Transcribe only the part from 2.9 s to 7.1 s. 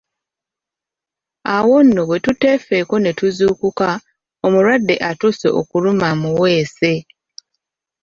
ne tuzuukuka omulwadde atuuse okuluma amuweese!